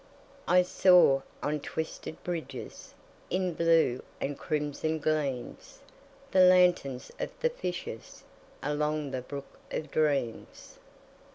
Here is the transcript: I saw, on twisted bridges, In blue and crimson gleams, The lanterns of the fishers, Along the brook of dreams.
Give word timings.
I 0.47 0.63
saw, 0.63 1.21
on 1.43 1.59
twisted 1.59 2.23
bridges, 2.23 2.95
In 3.29 3.53
blue 3.53 4.01
and 4.19 4.35
crimson 4.35 4.97
gleams, 4.97 5.77
The 6.31 6.39
lanterns 6.39 7.11
of 7.19 7.29
the 7.39 7.51
fishers, 7.51 8.23
Along 8.63 9.11
the 9.11 9.21
brook 9.21 9.59
of 9.69 9.91
dreams. 9.91 10.79